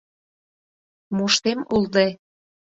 Моштем 1.15 1.59
улде. 1.73 2.07